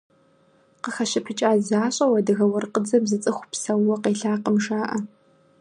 [0.83, 4.97] Къыхэщыпыкӏа защӏэу адыгэ уэркъыдзэм зы цӏыху псэууэ къелакъым жаӏэ.